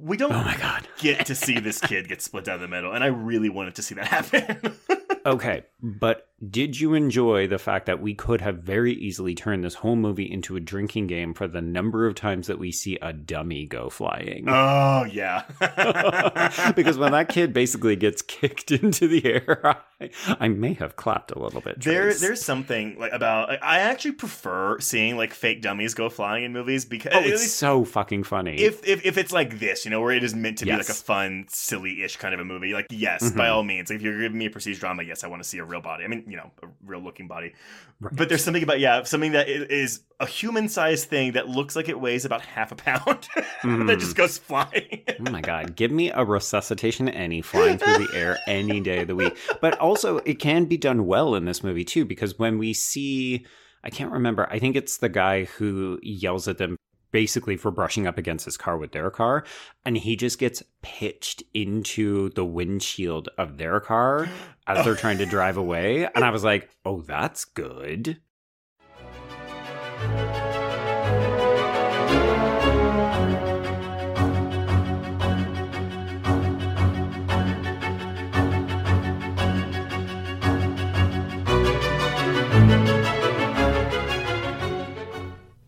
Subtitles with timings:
[0.00, 0.86] We don't Oh my god.
[0.98, 3.82] get to see this kid get split down the middle, and I really wanted to
[3.82, 4.72] see that happen.
[5.26, 9.74] Okay, but did you enjoy the fact that we could have very easily turned this
[9.76, 13.12] whole movie into a drinking game for the number of times that we see a
[13.12, 14.44] dummy go flying?
[14.48, 15.44] oh yeah.
[16.76, 21.30] because when that kid basically gets kicked into the air, I, I may have clapped
[21.30, 21.80] a little bit.
[21.80, 22.20] There, Trace.
[22.20, 23.48] there's something like about.
[23.48, 27.50] Like, I actually prefer seeing like fake dummies go flying in movies because oh, it's
[27.50, 28.56] so fucking funny.
[28.56, 30.88] if, if if it's like this, you know, where it is meant to be like
[30.88, 33.52] a fun, silly-ish kind of a movie, like yes, by Mhm.
[33.52, 33.88] all means.
[33.88, 35.80] Like, if you're giving me a prestige drama, yes, I want to see a real
[35.80, 36.04] body.
[36.04, 37.52] I mean, you know, a real-looking body.
[38.00, 38.14] Right.
[38.16, 42.00] But there's something about yeah, something that is a human-sized thing that looks like it
[42.00, 43.98] weighs about half a pound that Mhm.
[44.00, 45.02] just goes flying.
[45.20, 49.06] Oh my god, give me a Resusci Anne flying through the air any day of
[49.08, 49.36] the week.
[49.60, 53.46] But also it can be done well in this movie too, because when we see
[53.84, 56.76] I can't remember, I think it's the guy who yells at them
[57.16, 59.42] basically for brushing up against his car with their car,
[59.86, 64.28] and he just gets pitched into the windshield of their car
[64.66, 66.06] as they're trying to drive away.
[66.14, 68.20] And I was like, oh, that's good.